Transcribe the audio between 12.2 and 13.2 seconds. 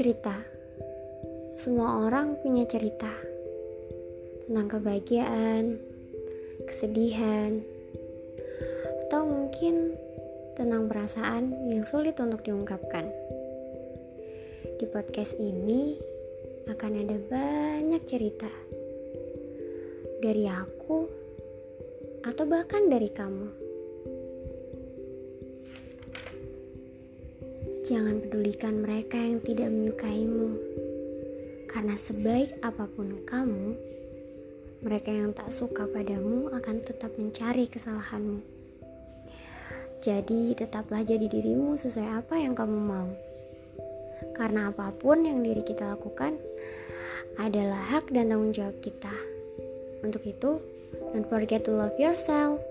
diungkapkan.